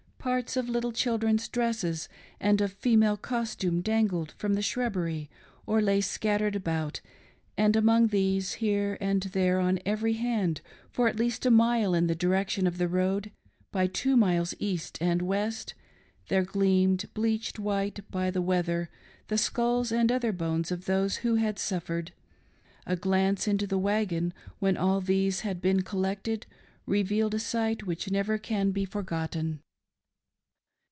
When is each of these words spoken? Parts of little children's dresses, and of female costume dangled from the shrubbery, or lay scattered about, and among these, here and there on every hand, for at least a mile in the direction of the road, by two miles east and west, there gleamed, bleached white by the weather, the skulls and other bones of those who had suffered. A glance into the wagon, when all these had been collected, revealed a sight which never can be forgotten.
Parts 0.31 0.55
of 0.55 0.69
little 0.69 0.91
children's 0.91 1.47
dresses, 1.47 2.07
and 2.39 2.61
of 2.61 2.73
female 2.73 3.17
costume 3.17 3.81
dangled 3.81 4.33
from 4.33 4.53
the 4.53 4.61
shrubbery, 4.61 5.31
or 5.65 5.81
lay 5.81 5.99
scattered 5.99 6.55
about, 6.55 7.01
and 7.57 7.75
among 7.75 8.09
these, 8.09 8.53
here 8.53 8.99
and 9.01 9.23
there 9.23 9.59
on 9.59 9.79
every 9.83 10.13
hand, 10.13 10.61
for 10.91 11.07
at 11.07 11.15
least 11.15 11.43
a 11.47 11.49
mile 11.49 11.95
in 11.95 12.05
the 12.05 12.13
direction 12.13 12.67
of 12.67 12.77
the 12.77 12.87
road, 12.87 13.31
by 13.71 13.87
two 13.87 14.15
miles 14.15 14.53
east 14.59 14.95
and 15.01 15.23
west, 15.23 15.73
there 16.27 16.43
gleamed, 16.43 17.09
bleached 17.15 17.57
white 17.57 18.01
by 18.11 18.29
the 18.29 18.43
weather, 18.43 18.91
the 19.27 19.39
skulls 19.39 19.91
and 19.91 20.11
other 20.11 20.31
bones 20.31 20.71
of 20.71 20.85
those 20.85 21.17
who 21.25 21.33
had 21.37 21.57
suffered. 21.57 22.11
A 22.85 22.95
glance 22.95 23.47
into 23.47 23.65
the 23.65 23.79
wagon, 23.79 24.35
when 24.59 24.77
all 24.77 25.01
these 25.01 25.39
had 25.39 25.59
been 25.59 25.81
collected, 25.81 26.45
revealed 26.85 27.33
a 27.33 27.39
sight 27.39 27.87
which 27.87 28.11
never 28.11 28.37
can 28.37 28.69
be 28.69 28.85
forgotten. 28.85 29.61